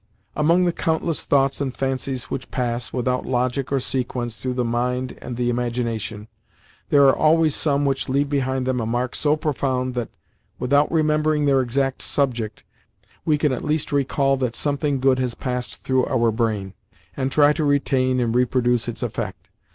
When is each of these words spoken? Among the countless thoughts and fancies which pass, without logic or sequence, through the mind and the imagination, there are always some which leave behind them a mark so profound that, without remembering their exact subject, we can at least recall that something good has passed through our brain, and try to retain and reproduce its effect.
Among 0.35 0.65
the 0.65 0.71
countless 0.71 1.25
thoughts 1.25 1.61
and 1.61 1.71
fancies 1.77 2.23
which 2.31 2.49
pass, 2.49 2.91
without 2.91 3.23
logic 3.27 3.71
or 3.71 3.79
sequence, 3.79 4.37
through 4.41 4.55
the 4.55 4.65
mind 4.65 5.15
and 5.21 5.37
the 5.37 5.47
imagination, 5.47 6.27
there 6.89 7.05
are 7.05 7.15
always 7.15 7.53
some 7.53 7.85
which 7.85 8.09
leave 8.09 8.27
behind 8.27 8.65
them 8.65 8.79
a 8.81 8.87
mark 8.87 9.13
so 9.13 9.35
profound 9.35 9.93
that, 9.93 10.09
without 10.57 10.91
remembering 10.91 11.45
their 11.45 11.61
exact 11.61 12.01
subject, 12.01 12.63
we 13.25 13.37
can 13.37 13.51
at 13.51 13.63
least 13.63 13.91
recall 13.91 14.37
that 14.37 14.55
something 14.55 14.99
good 14.99 15.19
has 15.19 15.35
passed 15.35 15.83
through 15.83 16.07
our 16.07 16.31
brain, 16.31 16.73
and 17.15 17.31
try 17.31 17.53
to 17.53 17.63
retain 17.63 18.19
and 18.19 18.33
reproduce 18.33 18.87
its 18.87 19.03
effect. 19.03 19.49